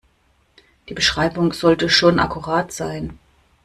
Die 0.89 0.95
Beschreibung 0.95 1.53
sollte 1.53 1.87
schon 1.87 2.17
akkurat 2.19 2.71
sein. 2.71 3.19